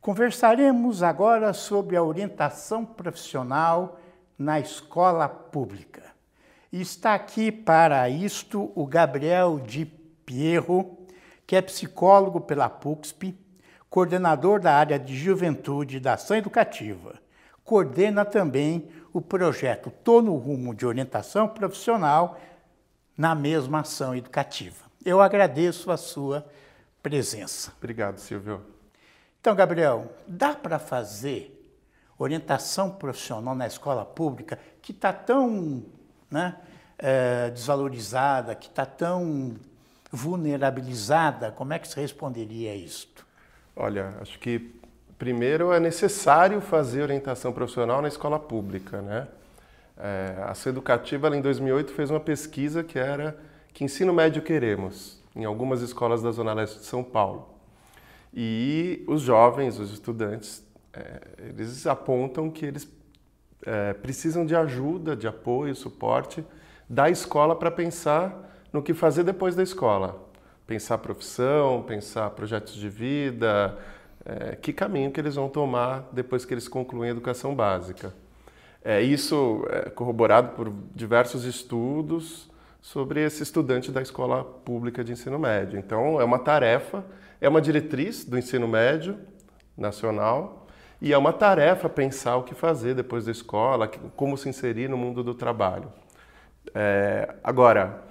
[0.00, 4.00] Conversaremos agora sobre a orientação profissional
[4.38, 6.02] na escola pública.
[6.72, 9.84] Está aqui para isto o Gabriel de
[10.24, 11.06] Pierro,
[11.46, 13.36] que é psicólogo pela PUCSP,
[13.90, 17.14] coordenador da área de juventude da ação educativa.
[17.62, 22.40] Coordena também o projeto Tô no Rumo de Orientação Profissional
[23.18, 24.86] na mesma ação educativa.
[25.04, 26.46] Eu agradeço a sua
[27.02, 27.72] presença.
[27.76, 28.79] Obrigado, Silvio.
[29.40, 31.56] Então, Gabriel, dá para fazer
[32.18, 35.82] orientação profissional na escola pública que está tão
[36.30, 36.56] né,
[36.98, 39.56] é, desvalorizada, que está tão
[40.12, 41.50] vulnerabilizada?
[41.52, 43.26] Como é que você responderia a isto?
[43.74, 44.74] Olha, acho que
[45.18, 49.26] primeiro é necessário fazer orientação profissional na escola pública, né?
[49.96, 53.38] É, a Ação Educativa, em 2008, fez uma pesquisa que era
[53.72, 57.59] que ensino médio queremos em algumas escolas da Zona Leste de São Paulo.
[58.32, 62.88] E os jovens, os estudantes, é, eles apontam que eles
[63.64, 66.44] é, precisam de ajuda, de apoio, suporte
[66.88, 70.28] da escola para pensar no que fazer depois da escola.
[70.66, 73.76] Pensar profissão, pensar projetos de vida,
[74.24, 78.14] é, que caminho que eles vão tomar depois que eles concluem a educação básica.
[78.82, 82.48] É, isso é corroborado por diversos estudos
[82.80, 85.78] sobre esse estudante da escola pública de ensino médio.
[85.78, 87.04] Então, é uma tarefa,
[87.40, 89.18] é uma diretriz do ensino médio
[89.76, 90.66] nacional
[91.00, 94.96] e é uma tarefa pensar o que fazer depois da escola, como se inserir no
[94.96, 95.90] mundo do trabalho.
[96.74, 98.02] É, agora,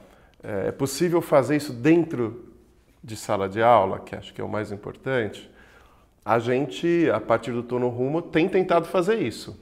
[0.44, 2.54] é, é possível fazer isso dentro
[3.04, 5.50] de sala de aula, que acho que é o mais importante.
[6.26, 9.60] A gente, a partir do Tono Rumo, tem tentado fazer isso.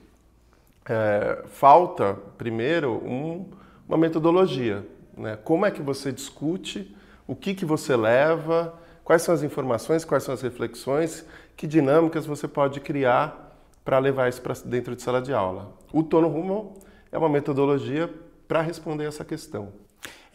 [0.90, 3.46] É, falta, primeiro, um,
[3.88, 4.86] uma metodologia.
[5.16, 5.38] Né?
[5.44, 6.96] Como é que você discute,
[7.28, 8.74] o que, que você leva,
[9.08, 14.28] quais são as informações, quais são as reflexões, que dinâmicas você pode criar para levar
[14.28, 15.74] isso para dentro de sala de aula.
[15.94, 16.74] O Tono Rumo
[17.10, 18.14] é uma metodologia
[18.50, 19.72] para responder essa questão.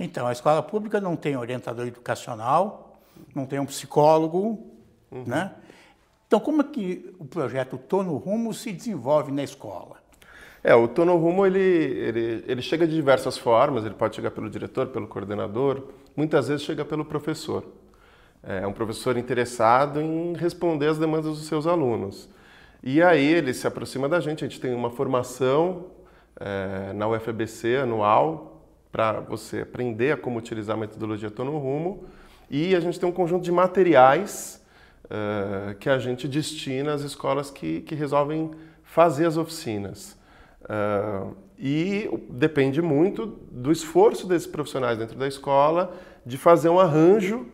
[0.01, 2.99] Então, a escola pública não tem orientador educacional,
[3.35, 4.67] não tem um psicólogo,
[5.11, 5.25] uhum.
[5.27, 5.53] né?
[6.27, 9.97] Então, como é que o projeto Tono Rumo se desenvolve na escola?
[10.65, 14.49] É, o Tono Rumo ele, ele, ele chega de diversas formas, ele pode chegar pelo
[14.49, 17.67] diretor, pelo coordenador, muitas vezes chega pelo professor.
[18.43, 22.29] É um professor interessado em responder às demandas dos seus alunos.
[22.83, 25.87] E aí ele se aproxima da gente, a gente tem uma formação
[26.41, 28.61] é, na UFBC anual
[28.91, 32.05] para você aprender a como utilizar a metodologia Tono Rumo
[32.51, 34.63] e a gente tem um conjunto de materiais
[35.07, 38.51] uh, que a gente destina às escolas que, que resolvem
[38.83, 40.19] fazer as oficinas.
[40.63, 47.47] Uh, e depende muito do esforço desses profissionais dentro da escola de fazer um arranjo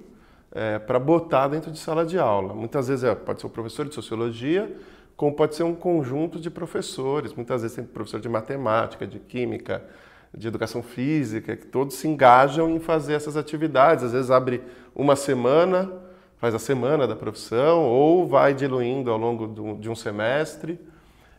[0.52, 2.54] é, para botar dentro de sala de aula.
[2.54, 4.74] Muitas vezes é, pode ser o professor de sociologia,
[5.16, 7.34] como pode ser um conjunto de professores.
[7.34, 9.82] Muitas vezes tem professor de matemática, de química,
[10.32, 14.04] de educação física, que todos se engajam em fazer essas atividades.
[14.04, 14.62] Às vezes abre
[14.94, 15.90] uma semana,
[16.36, 20.78] faz a semana da profissão, ou vai diluindo ao longo de um semestre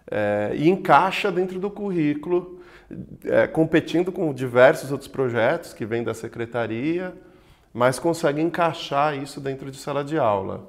[0.09, 2.59] é, e encaixa dentro do currículo,
[3.25, 7.14] é, competindo com diversos outros projetos que vêm da secretaria,
[7.74, 10.68] mas consegue encaixar isso dentro de sala de aula.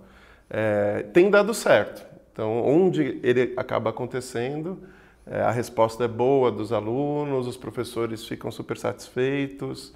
[0.48, 2.04] É, tem dado certo.
[2.32, 4.78] Então, onde ele acaba acontecendo,
[5.26, 9.94] é, a resposta é boa dos alunos, os professores ficam super satisfeitos.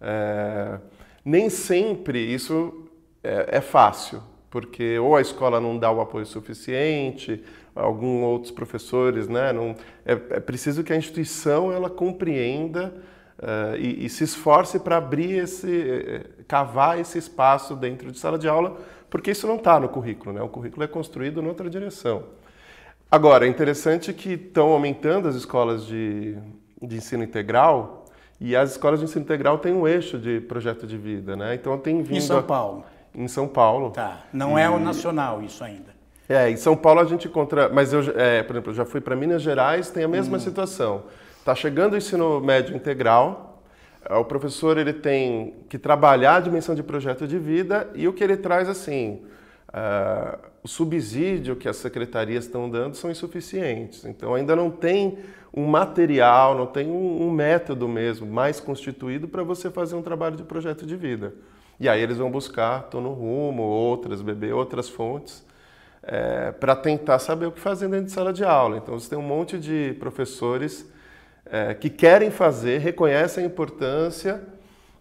[0.00, 0.78] É,
[1.24, 2.88] nem sempre isso
[3.22, 7.42] é, é fácil, porque ou a escola não dá o apoio suficiente,
[7.74, 9.52] alguns outros professores, né?
[9.52, 9.74] Não,
[10.04, 12.94] é, é preciso que a instituição ela compreenda
[13.38, 18.38] uh, e, e, se esforce para abrir esse, eh, cavar esse espaço dentro de sala
[18.38, 18.76] de aula,
[19.08, 20.42] porque isso não está no currículo, né?
[20.42, 22.24] O currículo é construído em outra direção.
[23.10, 26.36] Agora, é interessante que estão aumentando as escolas de,
[26.82, 28.04] de ensino integral
[28.40, 31.54] e as escolas de ensino integral têm um eixo de projeto de vida, né?
[31.54, 32.16] Então tem vindo...
[32.16, 32.84] Em São Paulo?
[33.16, 33.90] em São Paulo.
[33.90, 34.62] Tá, não e...
[34.62, 35.96] é o nacional isso ainda.
[36.28, 39.00] É, em São Paulo a gente encontra, mas eu, é, por exemplo, eu já fui
[39.00, 40.40] para Minas Gerais, tem a mesma hum.
[40.40, 41.04] situação.
[41.46, 43.62] Está chegando o ensino médio integral,
[44.04, 48.12] é, o professor ele tem que trabalhar a dimensão de projeto de vida e o
[48.12, 49.22] que ele traz assim,
[49.68, 54.04] uh, o subsídio que as secretarias estão dando são insuficientes.
[54.04, 55.20] Então ainda não tem
[55.54, 60.34] um material, não tem um, um método mesmo mais constituído para você fazer um trabalho
[60.34, 61.32] de projeto de vida.
[61.78, 65.46] E aí eles vão buscar, estou no rumo, outras, beber outras fontes,
[66.02, 68.78] é, para tentar saber o que fazer dentro de sala de aula.
[68.78, 70.95] Então você tem um monte de professores
[71.50, 74.42] é, que querem fazer, reconhecem a importância,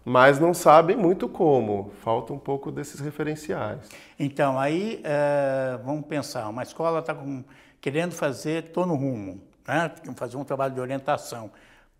[0.03, 1.92] mas não sabem muito como.
[2.03, 3.89] Falta um pouco desses referenciais.
[4.19, 7.18] Então, aí é, vamos pensar, uma escola está
[7.81, 9.92] querendo fazer, estou no rumo, né?
[10.15, 11.51] fazer um trabalho de orientação.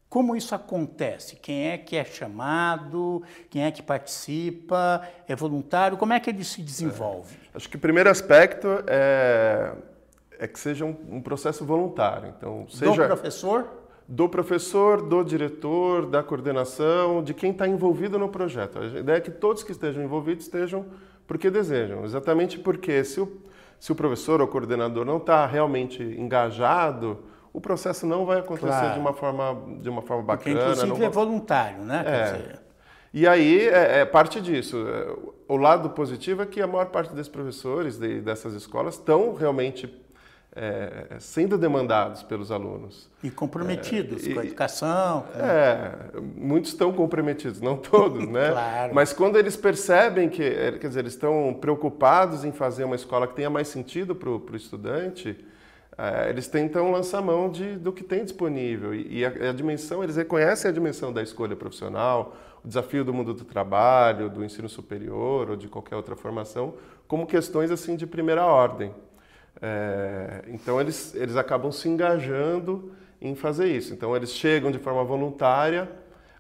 [0.08, 1.36] Como isso acontece?
[1.36, 3.24] Quem é que é chamado?
[3.50, 5.02] Quem é que participa?
[5.28, 5.98] É voluntário?
[5.98, 7.36] Como é que ele se desenvolve?
[7.54, 7.58] É.
[7.58, 9.74] Acho que o primeiro aspecto é,
[10.40, 12.34] é que seja um, um processo voluntário.
[12.38, 13.85] Então, seja do professor?
[14.08, 18.80] Do professor, do diretor, da coordenação, de quem está envolvido no projeto.
[18.80, 20.86] A ideia é que todos que estejam envolvidos estejam
[21.26, 22.04] porque desejam.
[22.04, 23.42] Exatamente porque se o,
[23.80, 27.20] se o professor ou coordenador não está realmente engajado,
[27.52, 28.94] o processo não vai acontecer claro.
[28.94, 30.56] de uma forma de uma forma bacana.
[30.56, 31.08] Porque, inclusive não...
[31.08, 32.04] é voluntário, né?
[32.06, 32.60] É.
[33.14, 34.78] E aí é, é, parte disso.
[35.48, 39.88] O lado positivo é que a maior parte desses professores de, dessas escolas estão realmente
[40.56, 43.10] é, sendo demandados pelos alunos.
[43.22, 45.22] E comprometidos é, com a educação.
[45.24, 45.40] Com...
[45.40, 45.92] É,
[46.38, 48.52] muitos estão comprometidos, não todos, né?
[48.52, 48.96] claro.
[48.96, 53.28] Mas quando eles percebem que, é, quer dizer, eles estão preocupados em fazer uma escola
[53.28, 55.38] que tenha mais sentido para o estudante,
[55.98, 58.96] é, eles tentam lançar mão de, do que tem disponível.
[58.96, 63.14] E, e a, a, dimensão, eles reconhecem a dimensão da escolha profissional, o desafio do
[63.14, 66.76] mundo do trabalho, do ensino superior ou de qualquer outra formação,
[67.10, 68.94] como questões assim de primeira ordem.
[69.62, 72.92] É, então eles, eles acabam se engajando
[73.22, 73.94] em fazer isso.
[73.94, 75.90] Então eles chegam de forma voluntária.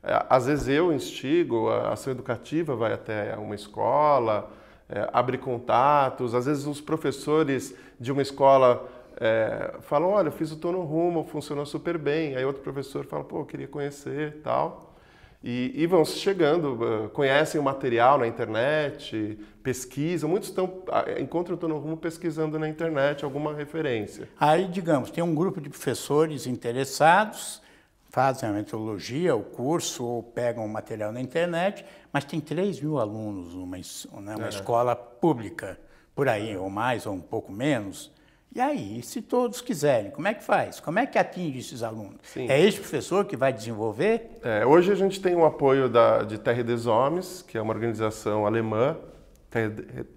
[0.03, 4.51] É, às vezes eu instigo, a ação educativa vai até uma escola,
[4.89, 6.33] é, abre contatos.
[6.35, 11.23] Às vezes os professores de uma escola é, falam, olha, eu fiz o Tono Rumo,
[11.23, 12.35] funcionou super bem.
[12.35, 14.94] Aí outro professor fala, pô, eu queria conhecer tal.
[15.43, 20.29] E, e vão chegando, ah, conhecem o material na internet, pesquisam.
[20.29, 24.27] Muitos estão, ah, encontram o Tono Rumo pesquisando na internet alguma referência.
[24.39, 27.61] Aí, digamos, tem um grupo de professores interessados,
[28.09, 32.97] fazem a metodologia, o curso, ou pegam o material na internet, mas tem 3 mil
[32.97, 33.77] alunos numa,
[34.21, 34.49] né, uma é.
[34.49, 35.77] escola pública,
[36.15, 38.14] por aí, ou mais, ou um pouco menos.
[38.55, 40.79] E aí, se todos quiserem, como é que faz?
[40.79, 42.15] Como é que atinge esses alunos?
[42.23, 42.49] Sim.
[42.49, 44.29] É esse professor que vai desenvolver?
[44.41, 47.73] É, hoje a gente tem o apoio da, de Terre des Hommes, que é uma
[47.73, 48.95] organização alemã,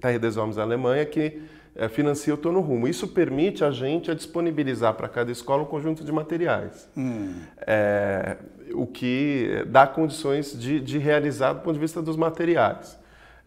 [0.00, 1.42] Terre des Hommes Alemanha, que
[1.74, 2.86] é, financia o Tono Rumo.
[2.86, 7.34] Isso permite a gente a disponibilizar para cada escola um conjunto de materiais, hum.
[7.66, 8.36] é,
[8.72, 12.96] o que dá condições de, de, realizar do ponto de vista dos materiais.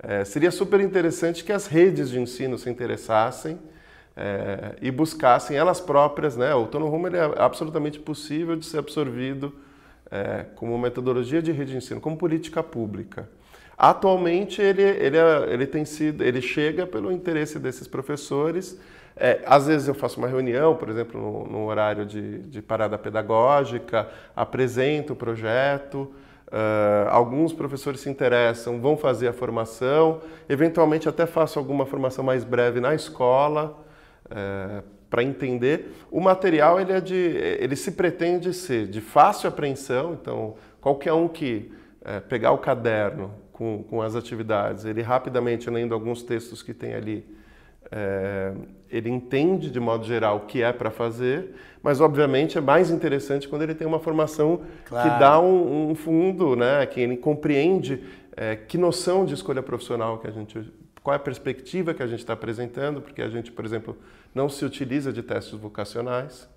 [0.04, 3.58] É, seria super interessante que as redes de ensino se interessassem
[4.16, 6.54] é, e buscassem elas próprias, né?
[6.54, 9.54] O Tono Rumo é absolutamente possível de ser absorvido
[10.10, 13.30] é, como metodologia de rede de ensino, como política pública.
[13.78, 15.18] Atualmente ele, ele,
[15.50, 18.80] ele tem sido, ele chega pelo interesse desses professores.
[19.16, 22.98] É, às vezes eu faço uma reunião, por exemplo, no, no horário de, de, parada
[22.98, 26.12] pedagógica, apresento o projeto.
[26.48, 30.20] Uh, alguns professores se interessam, vão fazer a formação,
[30.50, 33.82] eventualmente até faço alguma formação mais breve na escola
[34.32, 35.94] é, para entender.
[36.10, 41.28] O material ele, é de, ele se pretende ser de fácil apreensão, então qualquer um
[41.28, 41.72] que
[42.04, 46.94] é, pegar o caderno com, com as atividades, ele rapidamente lendo alguns textos que tem
[46.94, 47.26] ali,
[47.92, 48.54] é,
[48.90, 51.54] ele entende de modo geral o que é para fazer,
[51.84, 55.10] mas obviamente é mais interessante quando ele tem uma formação claro.
[55.10, 58.02] que dá um, um, fundo, né, que ele compreende
[58.36, 60.72] é, que noção de escolha profissional que a gente
[61.04, 63.98] qual é a perspectiva que a gente está apresentando, porque a gente, por exemplo,
[64.34, 66.48] não se utiliza de testes vocacionais.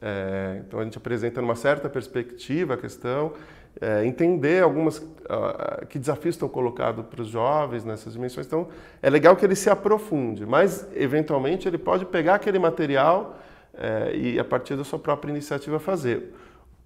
[0.00, 3.32] É, então a gente apresenta numa certa perspectiva a questão,
[3.80, 8.46] é, entender algumas uh, que desafios estão colocados para os jovens nessas dimensões.
[8.46, 8.68] Então
[9.00, 13.38] é legal que ele se aprofunde, mas eventualmente ele pode pegar aquele material
[13.74, 16.34] é, e a partir da sua própria iniciativa fazer.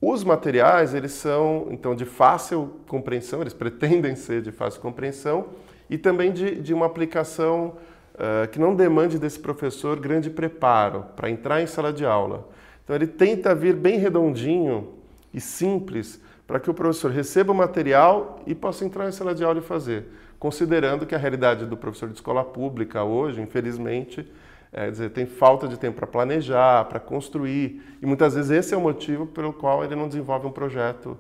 [0.01, 5.47] Os materiais eles são então de fácil compreensão, eles pretendem ser de fácil compreensão
[5.89, 7.77] e também de, de uma aplicação
[8.15, 12.49] uh, que não demande desse professor grande preparo para entrar em sala de aula.
[12.85, 14.95] Então ele tenta vir bem redondinho
[15.33, 19.45] e simples para que o professor receba o material e possa entrar em sala de
[19.45, 20.07] aula e fazer,
[20.39, 24.31] considerando que a realidade do professor de escola pública hoje, infelizmente,
[24.73, 28.77] é dizer, tem falta de tempo para planejar, para construir, e muitas vezes esse é
[28.77, 31.17] o motivo pelo qual ele não desenvolve um projeto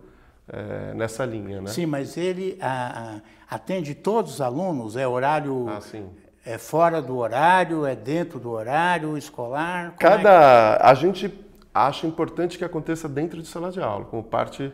[0.49, 1.61] é, nessa linha.
[1.61, 1.69] Né?
[1.69, 4.97] Sim, mas ele a, a, atende todos os alunos?
[4.97, 5.67] É horário.
[5.69, 6.09] Ah, sim.
[6.45, 9.95] É fora do horário, é dentro do horário escolar?
[9.97, 10.75] Como é Cada.
[10.75, 10.87] É que...
[10.87, 14.73] A gente acha importante que aconteça dentro de sala de aula, como parte.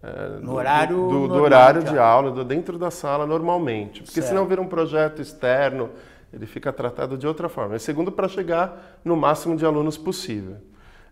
[0.00, 4.02] É, no do, horário, do, do horário de aula, do, dentro da sala normalmente.
[4.02, 4.28] Porque certo.
[4.28, 5.90] senão vira um projeto externo,
[6.32, 7.74] ele fica tratado de outra forma.
[7.74, 10.58] E segundo, para chegar no máximo de alunos possível.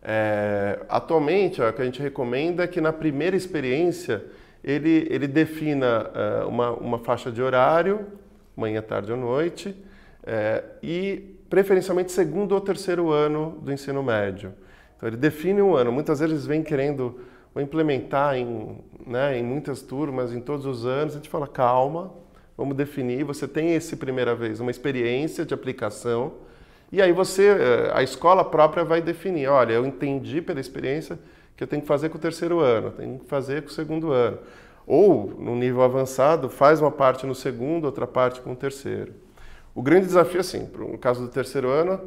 [0.09, 4.25] É, atualmente, ó, o que a gente recomenda é que na primeira experiência
[4.63, 6.09] ele, ele defina
[6.45, 8.07] uh, uma, uma faixa de horário,
[8.55, 14.55] manhã, tarde ou noite, uh, e preferencialmente segundo ou terceiro ano do ensino médio.
[14.97, 15.91] Então ele define um ano.
[15.91, 17.19] Muitas vezes eles vêm querendo
[17.57, 21.15] implementar em, né, em muitas turmas, em todos os anos.
[21.15, 22.13] A gente fala, calma,
[22.57, 23.25] vamos definir.
[23.25, 26.35] Você tem esse primeira vez uma experiência de aplicação
[26.93, 31.19] e aí você, eh, a escola própria vai definir, olha, eu entendi pela experiência
[31.57, 34.13] que eu tenho que fazer com o terceiro ano, tenho que fazer com o segundo
[34.13, 34.39] ano.
[34.87, 39.15] Ou, no nível avançado, faz uma parte no segundo, outra parte com o terceiro.
[39.75, 42.01] O grande desafio, assim, no caso do terceiro ano,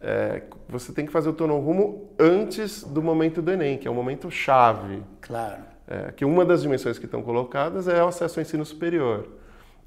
[0.00, 3.90] é, você tem que fazer o turno rumo antes do momento do Enem, que é
[3.90, 5.02] o momento chave.
[5.20, 5.62] Claro.
[5.86, 9.26] É, que uma das dimensões que estão colocadas é o acesso ao ensino superior.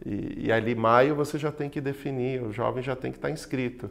[0.04, 3.30] E, e ali, maio, você já tem que definir, o jovem já tem que estar
[3.30, 3.90] inscrito.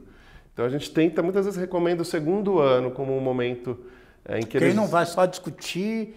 [0.52, 3.78] Então a gente tenta, muitas vezes recomenda o segundo ano como um momento
[4.24, 4.74] é, em que Quem eles...
[4.74, 6.14] não vai só discutir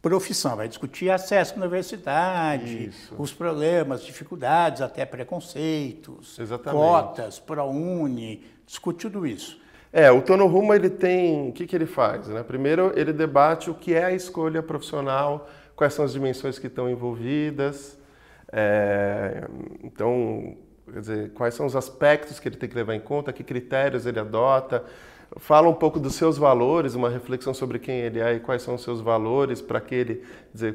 [0.00, 3.14] profissão, vai discutir acesso à universidade, Isso.
[3.18, 6.80] os problemas, dificuldades, até preconceitos, Exatamente.
[6.80, 9.60] cotas, ProUni, discute tudo isso.
[9.92, 12.28] É, o Tono Rumo ele tem, o que, que ele faz?
[12.28, 12.42] Né?
[12.42, 16.88] Primeiro ele debate o que é a escolha profissional, quais são as dimensões que estão
[16.88, 17.98] envolvidas,
[18.52, 19.48] é,
[19.82, 20.56] então
[20.92, 24.06] Quer dizer, quais são os aspectos que ele tem que levar em conta, que critérios
[24.06, 24.84] ele adota.
[25.36, 28.74] Fala um pouco dos seus valores, uma reflexão sobre quem ele é e quais são
[28.74, 30.22] os seus valores para aquele,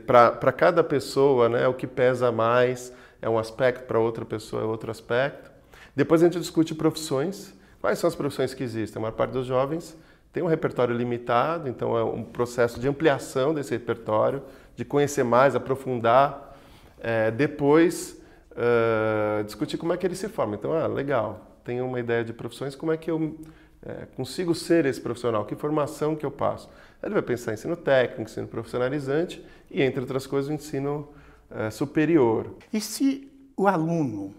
[0.05, 4.65] para cada pessoa, né, o que pesa mais é um aspecto, para outra pessoa é
[4.65, 5.51] outro aspecto.
[5.96, 7.53] Depois a gente discute profissões.
[7.82, 9.00] Quais são as profissões que existem?
[9.00, 9.98] A maior parte dos jovens
[10.32, 14.41] tem um repertório limitado, então é um processo de ampliação desse repertório,
[14.75, 16.58] de conhecer mais, aprofundar.
[17.00, 18.22] É, depois
[18.53, 20.55] uh, discutir como é que ele se forma.
[20.55, 23.38] Então, ah, legal, tenho uma ideia de profissões, como é que eu
[23.86, 25.45] é, consigo ser esse profissional?
[25.45, 26.69] Que formação que eu passo?
[27.01, 31.10] Ele vai pensar em ensino técnico, ensino profissionalizante e, entre outras coisas, o ensino
[31.50, 32.55] é, superior.
[32.72, 34.33] E se o aluno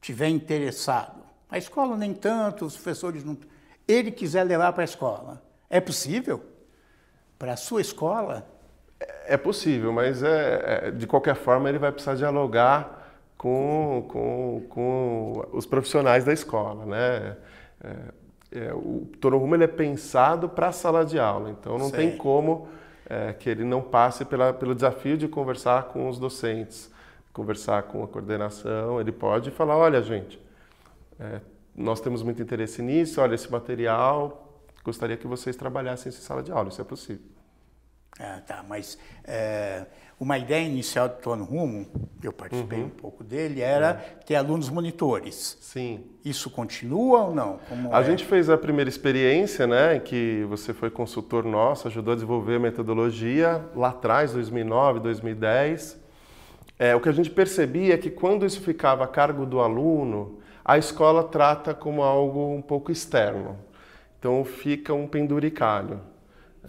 [0.00, 3.36] tiver interessado, a escola nem tanto, os professores não.
[3.86, 6.40] Ele quiser levar para a escola, é possível?
[7.38, 8.46] Para a sua escola?
[9.30, 15.46] É possível, mas é, é, de qualquer forma ele vai precisar dialogar com, com, com
[15.52, 17.36] os profissionais da escola, né?
[17.84, 17.96] É,
[18.50, 22.16] é, o Tono Rumo ele é pensado para a sala de aula, então não tem
[22.16, 22.66] como
[23.08, 26.90] é, que ele não passe pela, pelo desafio de conversar com os docentes,
[27.32, 29.00] conversar com a coordenação.
[29.00, 30.40] Ele pode falar, olha gente,
[31.20, 31.40] é,
[31.72, 36.50] nós temos muito interesse nisso, olha esse material, gostaria que vocês trabalhassem em sala de
[36.50, 37.24] aula, isso é possível.
[38.22, 39.86] Ah, tá, mas é,
[40.20, 41.86] uma ideia inicial do Tono Rumo,
[42.22, 42.84] eu participei uhum.
[42.84, 45.56] um pouco dele, era ter alunos monitores.
[45.62, 46.04] Sim.
[46.22, 47.58] Isso continua ou não?
[47.66, 48.04] Como a é?
[48.04, 52.56] gente fez a primeira experiência, né, em que você foi consultor nosso, ajudou a desenvolver
[52.56, 55.98] a metodologia lá atrás, 2009, 2010.
[56.78, 60.40] É, o que a gente percebia é que quando isso ficava a cargo do aluno,
[60.62, 63.56] a escola trata como algo um pouco externo.
[64.18, 66.02] Então fica um penduricalho.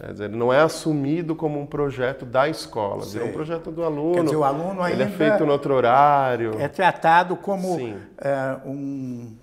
[0.00, 3.84] É, dizer, ele não é assumido como um projeto da escola, é um projeto do
[3.84, 4.14] aluno.
[4.14, 6.58] Quer dizer, o aluno ainda ele é feito no outro horário.
[6.58, 7.78] É tratado como
[8.18, 9.36] é, um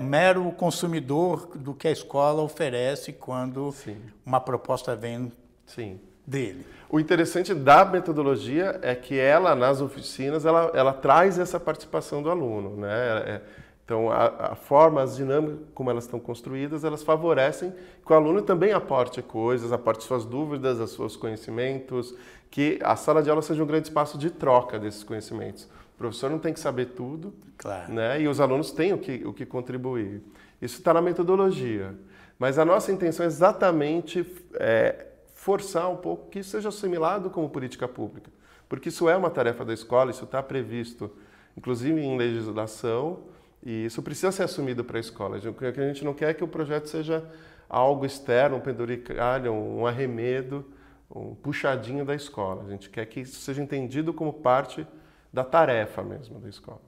[0.00, 3.96] mero consumidor do que a escola oferece quando Sim.
[4.26, 5.30] uma proposta vem
[5.66, 6.00] Sim.
[6.26, 6.66] dele.
[6.90, 12.28] O interessante da metodologia é que ela, nas oficinas, ela, ela traz essa participação do
[12.28, 12.76] aluno.
[12.76, 13.40] Né?
[13.84, 17.72] Então, a, a, forma, as dinâmicas como elas estão construídas, elas favorecem
[18.04, 22.14] que o aluno também aporte coisas, aporte suas dúvidas, os seus conhecimentos,
[22.50, 25.64] que a sala de aula seja um grande espaço de troca desses conhecimentos.
[25.94, 27.92] O professor não tem que saber tudo, claro.
[27.92, 28.20] né?
[28.20, 30.22] e os alunos têm o que, o que contribuir.
[30.60, 31.94] Isso está na metodologia.
[32.38, 37.48] Mas a nossa intenção é exatamente é, forçar um pouco que isso seja assimilado como
[37.48, 38.30] política pública.
[38.68, 41.10] Porque isso é uma tarefa da escola, isso está previsto,
[41.56, 43.20] inclusive em legislação,
[43.64, 45.38] e isso precisa ser assumido para a escola.
[45.38, 47.24] O que a gente não quer é que o projeto seja
[47.68, 50.70] algo externo, um penduricalho, um arremedo,
[51.14, 52.64] um puxadinho da escola.
[52.66, 54.86] A gente quer que isso seja entendido como parte
[55.32, 56.80] da tarefa mesmo da escola.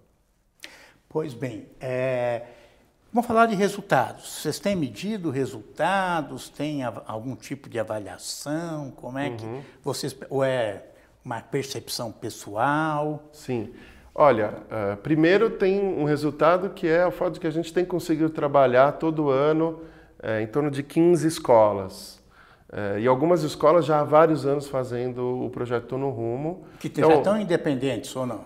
[1.09, 2.43] Pois bem, é...
[3.13, 4.41] vamos falar de resultados.
[4.41, 6.49] Vocês têm medido resultados?
[6.49, 8.91] Tem algum tipo de avaliação?
[8.91, 9.63] Como é que uhum.
[9.83, 10.17] vocês...
[10.29, 10.85] Ou é
[11.25, 13.29] uma percepção pessoal?
[13.33, 13.73] Sim.
[14.15, 17.85] Olha, uh, primeiro tem um resultado que é o fato de que a gente tem
[17.85, 19.81] conseguido trabalhar todo ano
[20.23, 22.23] uh, em torno de 15 escolas.
[22.71, 26.65] Uh, e algumas escolas já há vários anos fazendo o projeto no Rumo.
[26.79, 28.45] Que então, já estão independentes ou não?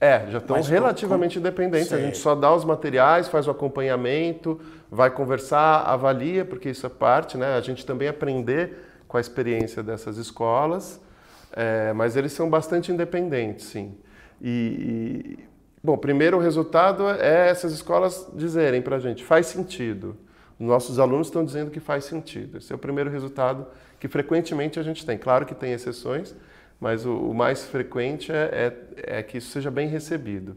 [0.00, 1.40] É, já estão relativamente com...
[1.40, 1.88] independentes.
[1.88, 1.98] Sei.
[1.98, 4.58] A gente só dá os materiais, faz o acompanhamento,
[4.90, 7.56] vai conversar, avalia, porque isso é parte, né?
[7.56, 10.98] A gente também aprender com a experiência dessas escolas.
[11.54, 13.94] é, mas eles são bastante independentes, sim.
[14.40, 15.44] E, e,
[15.82, 20.16] bom, primeiro o resultado é essas escolas dizerem para a gente, faz sentido.
[20.58, 22.58] Nossos alunos estão dizendo que faz sentido.
[22.58, 23.66] Esse é o primeiro resultado
[23.98, 25.18] que frequentemente a gente tem.
[25.18, 26.34] Claro que tem exceções,
[26.80, 30.56] mas o, o mais frequente é, é, é, que isso seja bem recebido.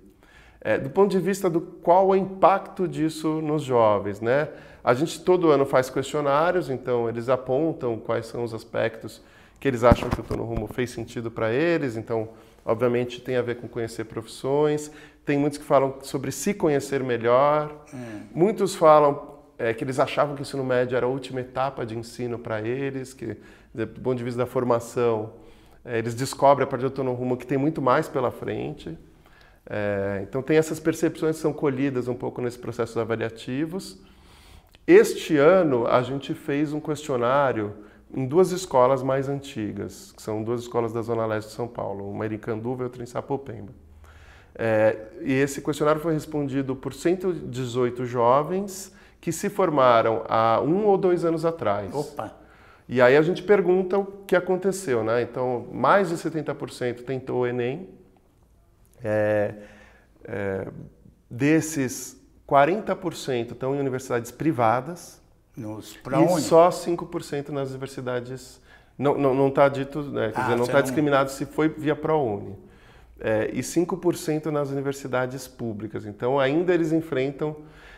[0.62, 4.50] É, do ponto de vista do qual o impacto disso nos jovens, né?
[4.84, 9.22] A gente todo ano faz questionários, então eles apontam quais são os aspectos
[9.60, 11.98] que eles acham que o Tô no Rumo fez sentido para eles.
[11.98, 12.30] Então,
[12.66, 14.92] obviamente, tem a ver com conhecer profissões.
[15.26, 17.86] Tem muitos que falam sobre se conhecer melhor.
[17.94, 18.22] Hum.
[18.34, 21.98] Muitos falam é, que eles achavam que o ensino médio era a última etapa de
[21.98, 23.38] ensino para eles, que
[23.74, 25.34] do ponto de vista da formação,
[25.84, 28.98] é, eles descobrem a partir do Tô no Rumo que tem muito mais pela frente.
[29.70, 34.00] É, então, tem essas percepções que são colhidas um pouco nesses processos avaliativos.
[34.86, 37.74] Este ano a gente fez um questionário
[38.14, 42.10] em duas escolas mais antigas, que são duas escolas da Zona Leste de São Paulo,
[42.10, 43.72] uma em Icanduva e outra em Sapopemba.
[44.56, 50.98] É, e esse questionário foi respondido por 118 jovens que se formaram há um ou
[50.98, 51.94] dois anos atrás.
[51.94, 52.34] Opa!
[52.90, 55.22] E aí a gente pergunta o que aconteceu, né?
[55.22, 57.90] Então, mais de 70% tentou o Enem.
[59.04, 59.54] É,
[60.24, 60.68] é,
[61.30, 65.22] desses 40% estão em universidades privadas
[65.58, 66.42] Nos, e onde?
[66.44, 68.62] só 5% nas universidades.
[68.98, 72.56] Não está dito, né, quer ah, dizer, não está discriminado se foi via ProUni.
[73.20, 76.06] É, e 5% nas universidades públicas.
[76.06, 77.56] Então, ainda eles enfrentam.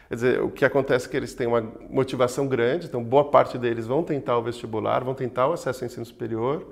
[0.08, 3.58] Quer dizer, o que acontece é que eles têm uma motivação grande, então, boa parte
[3.58, 6.68] deles vão tentar o vestibular, vão tentar o acesso ao ensino superior.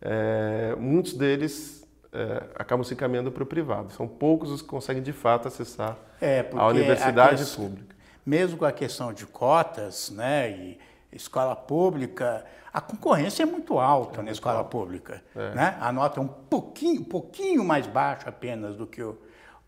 [0.00, 3.92] É, muitos deles é, acabam se encaminhando para o privado.
[3.92, 7.91] São poucos os que conseguem de fato acessar é, a universidade a pública.
[8.24, 10.78] Mesmo com a questão de cotas, né, e
[11.12, 14.70] escola pública, a concorrência é muito alta é na escola alto.
[14.70, 15.22] pública.
[15.36, 15.54] É.
[15.54, 15.76] Né?
[15.80, 19.18] A nota é um pouquinho, pouquinho mais baixa apenas do que o,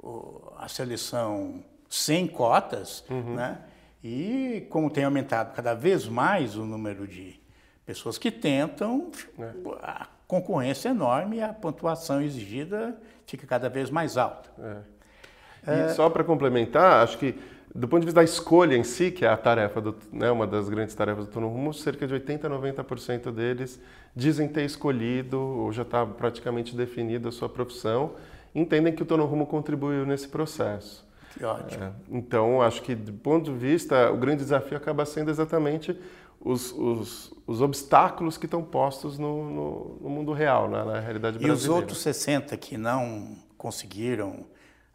[0.03, 3.35] o, a seleção sem cotas, uhum.
[3.35, 3.59] né?
[4.03, 7.41] E como tem aumentado cada vez mais o número de
[7.87, 9.53] pessoas que tentam, é.
[9.83, 14.51] a concorrência enorme e a pontuação exigida fica cada vez mais alta.
[14.59, 14.77] É.
[15.67, 15.89] E é...
[15.91, 17.39] só para complementar, acho que
[17.75, 20.47] do ponto de vista da escolha em si, que é a tarefa, do, né, uma
[20.47, 23.81] das grandes tarefas do Turno Rumo, cerca de 80% a 90% deles
[24.15, 28.13] dizem ter escolhido ou já está praticamente definida a sua profissão,
[28.55, 31.05] entendem que o Turno Rumo contribuiu nesse processo.
[31.37, 31.83] Que ótimo.
[31.83, 35.99] É, então, acho que do ponto de vista, o grande desafio acaba sendo exatamente
[36.41, 41.39] os, os, os obstáculos que estão postos no, no, no mundo real, né, na realidade
[41.39, 41.49] brasileira.
[41.49, 44.45] E os outros 60 que não conseguiram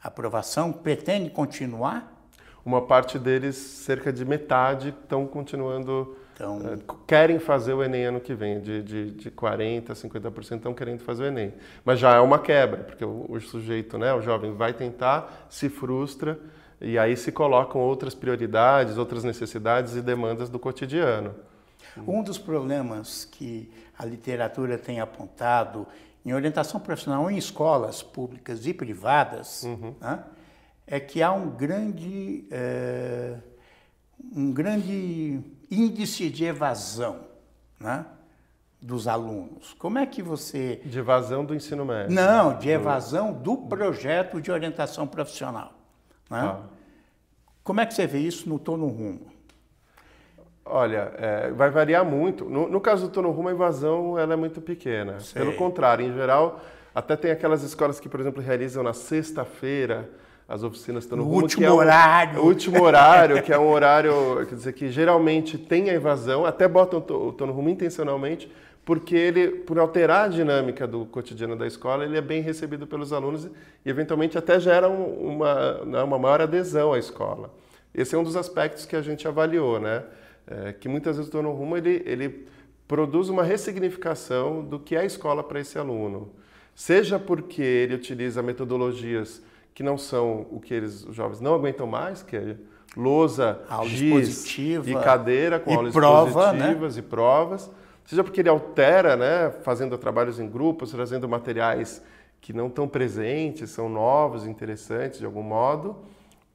[0.01, 2.18] aprovação, pretendem continuar?
[2.65, 6.77] Uma parte deles, cerca de metade, estão continuando, então...
[7.07, 11.23] querem fazer o Enem ano que vem, de, de, de 40%, 50% estão querendo fazer
[11.23, 11.53] o Enem.
[11.83, 15.69] Mas já é uma quebra, porque o, o sujeito, né, o jovem, vai tentar, se
[15.69, 16.39] frustra,
[16.81, 21.35] e aí se colocam outras prioridades, outras necessidades e demandas do cotidiano.
[22.07, 25.85] Um dos problemas que a literatura tem apontado
[26.25, 29.93] em orientação profissional em escolas públicas e privadas uhum.
[29.99, 30.23] né,
[30.91, 33.35] é que há um grande, é,
[34.35, 37.19] um grande índice de evasão
[37.79, 38.07] né,
[38.81, 39.75] dos alunos.
[39.77, 40.81] Como é que você.
[40.83, 42.11] De evasão do ensino médio?
[42.11, 45.73] Não, de evasão do projeto de orientação profissional.
[46.27, 46.39] Né?
[46.39, 46.61] Ah.
[47.63, 49.27] Como é que você vê isso no Tô Rumo?
[50.65, 52.45] Olha, é, vai variar muito.
[52.45, 55.19] No, no caso do Tô Rumo, a invasão ela é muito pequena.
[55.19, 55.39] Sei.
[55.39, 56.59] Pelo contrário, em geral,
[56.95, 60.09] até tem aquelas escolas que, por exemplo, realizam na sexta-feira
[60.49, 62.41] as oficinas estão no, no rumo, último é horário.
[62.41, 64.11] O último horário, que é um horário,
[64.47, 68.51] quer dizer, que geralmente tem a invasão, até botam o Tô no Rumo intencionalmente,
[68.83, 73.13] porque ele, por alterar a dinâmica do cotidiano da escola, ele é bem recebido pelos
[73.13, 77.53] alunos e, eventualmente, até gera uma, né, uma maior adesão à escola.
[77.93, 80.03] Esse é um dos aspectos que a gente avaliou, né?
[80.47, 82.47] É, que muitas vezes o Torno Rumo, ele, ele
[82.87, 86.31] produz uma ressignificação do que é a escola para esse aluno.
[86.73, 91.87] Seja porque ele utiliza metodologias que não são o que eles, os jovens não aguentam
[91.87, 92.55] mais, que é
[92.95, 96.57] lousa, giz e cadeira com e aulas prova, né?
[96.57, 96.99] expositivas né?
[96.99, 97.71] e provas
[98.09, 102.01] seja porque ele altera, né, fazendo trabalhos em grupos, trazendo materiais
[102.41, 105.95] que não estão presentes, são novos, interessantes de algum modo,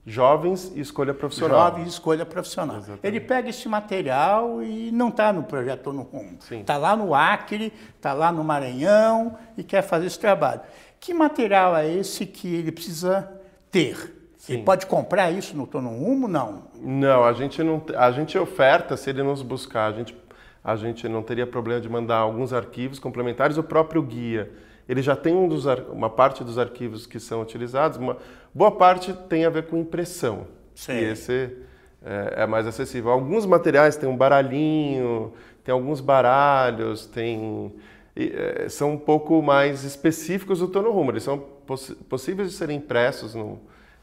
[0.09, 1.67] Jovens e escolha profissional.
[1.67, 2.79] Jovens e escolha profissional.
[2.79, 3.07] Exatamente.
[3.07, 6.39] Ele pega esse material e não está no projeto Tô no Rumo.
[6.51, 10.63] Está lá no Acre, está lá no Maranhão e quer fazer esse trabalho.
[10.99, 13.31] Que material é esse que ele precisa
[13.71, 14.33] ter?
[14.39, 14.55] Sim.
[14.55, 16.27] Ele pode comprar isso no Tô no Rumo?
[16.27, 16.63] Não.
[16.81, 17.83] Não, a gente não.
[17.95, 19.93] A gente oferta se ele nos buscar.
[19.93, 20.17] A gente
[20.65, 24.51] a gente não teria problema de mandar alguns arquivos complementares, o próprio guia.
[24.89, 28.17] Ele já tem um dos, uma parte dos arquivos que são utilizados, uma
[28.55, 30.47] boa parte tem a ver com impressão.
[30.75, 30.93] Sim.
[30.93, 31.57] E esse
[32.05, 33.11] é, é mais acessível.
[33.11, 37.73] Alguns materiais têm um baralhinho, tem alguns baralhos, tem
[38.17, 41.11] é, são um pouco mais específicos do tono rumo.
[41.13, 43.61] Eles são poss possíveis de serem impressos no,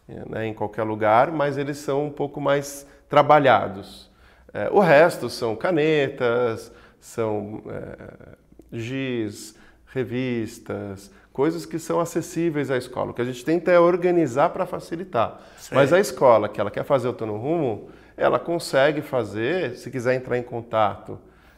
[0.07, 4.09] né, em qualquer lugar, mas eles são um pouco mais trabalhados.
[4.53, 8.37] É, o resto são canetas, são é,
[8.71, 9.55] giz,
[9.95, 13.11] revistas, coisas que são acessíveis à escola.
[13.11, 15.41] O que a gente tenta é organizar para facilitar.
[15.57, 15.73] Sim.
[15.73, 20.13] Mas a escola que ela quer fazer o Tô Rumo, ela consegue fazer, se quiser
[20.15, 21.17] entrar em contato,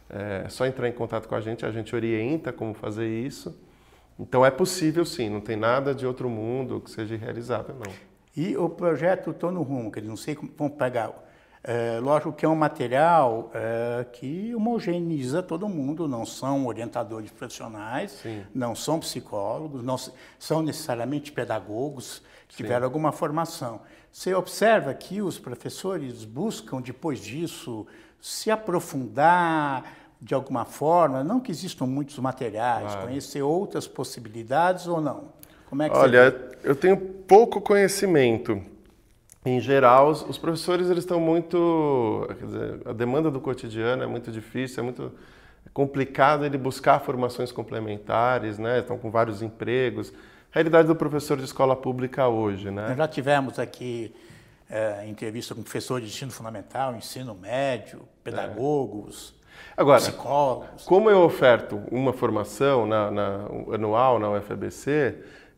[0.10, 3.60] é só entrar em contato com a gente, a gente orienta como fazer isso.
[4.20, 7.92] Então é possível sim, não tem nada de outro mundo que seja irrealizável, não.
[8.36, 11.12] E o projeto Tô no Rumo, que eles não sei como vão pegar
[11.68, 18.12] é, lógico que é um material é, que homogeneiza todo mundo, não são orientadores profissionais,
[18.24, 18.42] Sim.
[18.56, 19.98] não são psicólogos, não
[20.40, 22.64] são necessariamente pedagogos que Sim.
[22.64, 23.82] tiveram alguma formação.
[24.10, 27.86] Você observa que os professores buscam, depois disso,
[28.22, 29.84] se aprofundar
[30.22, 33.08] de alguma forma, não que existam muitos materiais, claro.
[33.08, 35.34] conhecer outras possibilidades ou não?
[35.70, 38.64] Como é que Olha, eu tenho pouco conhecimento
[39.50, 44.32] em geral, os, os professores eles estão muito, dizer, a demanda do cotidiano é muito
[44.32, 45.12] difícil, é muito
[45.74, 48.80] complicado ele buscar formações complementares, né?
[48.80, 50.12] Estão com vários empregos.
[50.52, 52.88] Realidade do professor de escola pública hoje, né?
[52.88, 54.14] Nós já tivemos aqui
[54.70, 59.34] é, entrevista com professores de ensino fundamental, ensino médio, pedagogos.
[59.34, 59.38] É.
[59.82, 60.84] Agora, psicólogos.
[60.84, 65.16] como eu oferto uma formação na, na, anual na UFABC,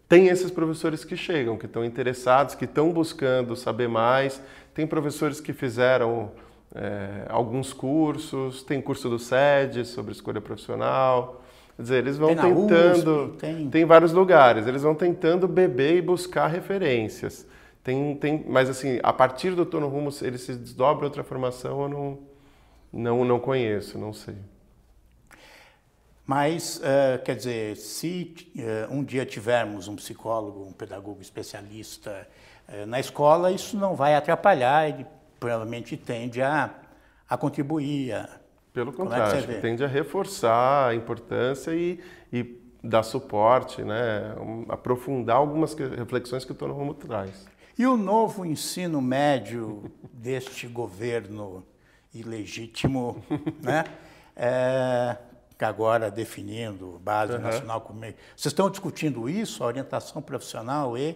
[0.10, 4.42] tem esses professores que chegam, que estão interessados, que estão buscando saber mais.
[4.74, 6.32] Tem professores que fizeram
[6.74, 11.44] é, alguns cursos, tem curso do SED sobre escolha profissional.
[11.76, 13.26] Quer dizer, eles vão tem tentando.
[13.26, 13.70] USP, tem...
[13.70, 17.48] tem vários lugares, eles vão tentando beber e buscar referências.
[17.84, 21.90] Tem, tem, mas assim, a partir do Tono Rumo, ele se desdobra outra formação, eu
[21.90, 22.20] não,
[22.92, 24.36] não, não conheço, não sei.
[26.30, 32.28] Mas, uh, quer dizer, se uh, um dia tivermos um psicólogo, um pedagogo especialista
[32.68, 35.08] uh, na escola, isso não vai atrapalhar, ele
[35.40, 36.70] provavelmente tende a,
[37.28, 38.14] a contribuir.
[38.14, 38.30] A,
[38.72, 42.00] Pelo contrário, é tende a reforçar a importância e,
[42.32, 44.36] e dar suporte, né?
[44.70, 47.48] Aprofundar algumas reflexões que o Tono Romo traz.
[47.76, 51.66] E o novo ensino médio deste governo
[52.14, 53.20] ilegítimo,
[53.64, 53.84] né?
[54.36, 55.18] É,
[55.66, 57.40] agora definindo base uhum.
[57.40, 58.02] nacional comum.
[58.36, 61.16] Vocês estão discutindo isso, a orientação profissional e?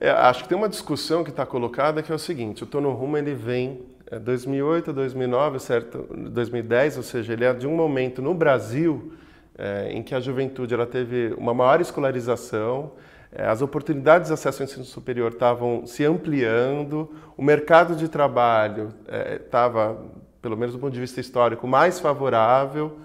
[0.00, 2.92] É, acho que tem uma discussão que está colocada que é o seguinte: o Tono
[2.92, 6.06] Rumo ele vem é, 2008, 2009, certo?
[6.16, 9.12] 2010, ou seja, ele é de um momento no Brasil
[9.56, 12.92] é, em que a juventude ela teve uma maior escolarização,
[13.30, 18.94] é, as oportunidades de acesso ao ensino superior estavam se ampliando, o mercado de trabalho
[19.36, 22.98] estava, é, pelo menos do ponto de vista histórico, mais favorável.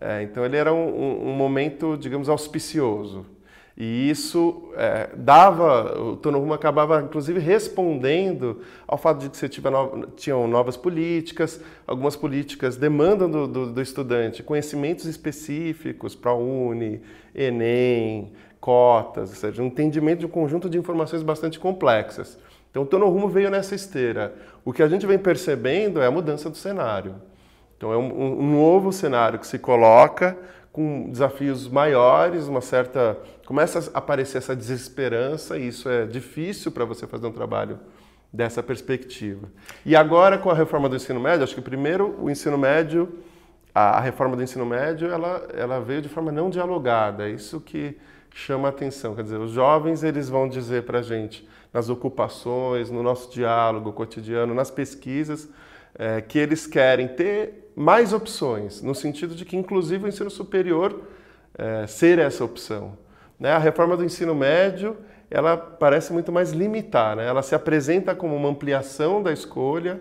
[0.00, 3.26] É, então ele era um, um, momento, digamos, auspicioso.
[3.76, 10.06] E isso é, dava, o Tono acabava inclusive respondendo ao fato de que você no,
[10.16, 17.00] tinham novas políticas, algumas políticas demandam do, do, do estudante conhecimentos específicos para a Uni,
[17.34, 22.38] Enem, cotas, ou seja, um entendimento de um conjunto de informações bastante complexas.
[22.70, 24.34] Então o Tono Rumo veio nessa esteira.
[24.64, 27.14] O que a gente vem percebendo é a mudança do cenário.
[27.80, 30.36] Então é um, um, novo cenário que se coloca
[30.70, 33.16] com desafios maiores, uma certa
[33.46, 37.80] começa a aparecer essa desesperança e isso é difícil para você fazer um trabalho
[38.30, 39.48] dessa perspectiva.
[39.84, 43.18] E agora com a reforma do ensino médio, acho que primeiro o ensino médio,
[43.74, 47.30] a, a reforma do ensino médio, ela, ela veio de forma não dialogada.
[47.30, 47.96] Isso que
[48.34, 49.14] chama a atenção.
[49.14, 53.90] Quer dizer, os jovens eles vão dizer para a gente nas ocupações, no nosso diálogo
[53.90, 55.48] cotidiano, nas pesquisas,
[55.98, 61.00] é, que eles querem ter mais opções, no sentido de que, inclusive, o ensino superior
[61.56, 62.98] é, ser essa opção.
[63.38, 63.52] Né?
[63.52, 64.96] A reforma do ensino médio
[65.30, 67.26] ela parece muito mais limitar, né?
[67.26, 70.00] ela se apresenta como uma ampliação da escolha,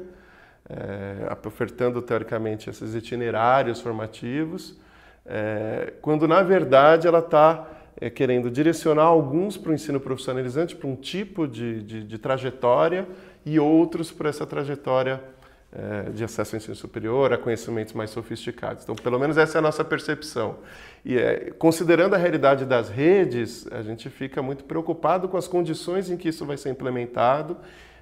[0.67, 4.77] é, ofertando teoricamente esses itinerários formativos,
[5.25, 7.65] é, quando na verdade ela está
[8.01, 13.07] é, querendo direcionar alguns para o ensino profissionalizante, para um tipo de, de, de trajetória,
[13.45, 15.23] e outros para essa trajetória
[15.71, 18.83] é, de acesso ao ensino superior, a conhecimentos mais sofisticados.
[18.83, 20.57] Então, pelo menos essa é a nossa percepção.
[21.05, 26.09] E é, considerando a realidade das redes, a gente fica muito preocupado com as condições
[26.09, 27.57] em que isso vai ser implementado,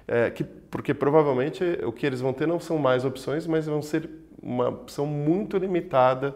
[0.06, 3.82] é, que, porque provavelmente o que eles vão ter não são mais opções, mas vão
[3.82, 4.08] ser
[4.42, 6.34] uma opção muito limitada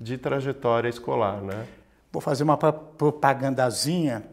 [0.00, 1.40] de trajetória escolar.
[1.40, 1.64] Né?
[2.10, 4.24] Vou fazer uma propagandazinha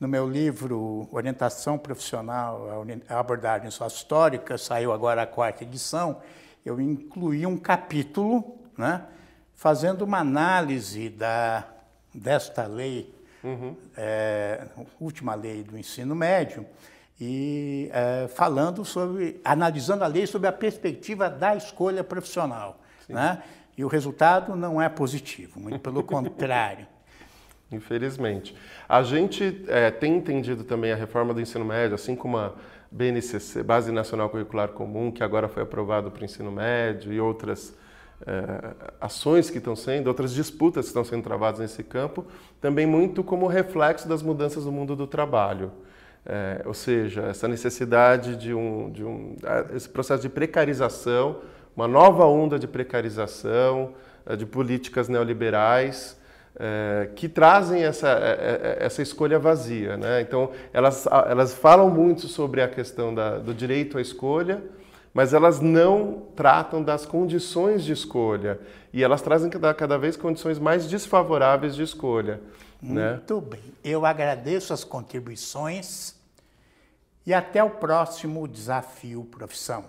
[0.00, 6.22] no meu livro Orientação Profissional, a abordagem sócio-histórica, saiu agora a quarta edição,
[6.64, 9.04] eu incluí um capítulo né,
[9.54, 11.68] fazendo uma análise da,
[12.14, 13.76] desta lei, uhum.
[13.94, 14.66] é,
[14.98, 16.64] última lei do ensino médio,
[17.20, 22.80] e é, falando sobre, analisando a lei sobre a perspectiva da escolha profissional.
[23.06, 23.42] Né?
[23.76, 26.86] E o resultado não é positivo, muito pelo contrário.
[27.72, 28.54] Infelizmente.
[28.88, 32.52] A gente é, tem entendido também a reforma do ensino médio, assim como a
[32.90, 37.76] BNCC, Base Nacional Curricular Comum, que agora foi aprovado para o ensino médio, e outras
[38.26, 42.26] é, ações que estão sendo, outras disputas que estão sendo travadas nesse campo,
[42.60, 45.70] também muito como reflexo das mudanças do mundo do trabalho.
[46.26, 49.36] É, ou seja, essa necessidade de um, de um
[49.74, 51.38] esse processo de precarização,
[51.74, 53.94] uma nova onda de precarização,
[54.26, 56.19] é, de políticas neoliberais,
[56.58, 59.96] é, que trazem essa, é, é, essa escolha vazia.
[59.96, 60.20] Né?
[60.20, 64.62] Então, elas, elas falam muito sobre a questão da, do direito à escolha,
[65.12, 68.60] mas elas não tratam das condições de escolha.
[68.92, 72.40] E elas trazem cada, cada vez condições mais desfavoráveis de escolha.
[72.80, 73.12] Né?
[73.12, 73.46] Muito né?
[73.50, 73.74] bem.
[73.82, 76.14] Eu agradeço as contribuições
[77.26, 79.84] e até o próximo Desafio Profissão.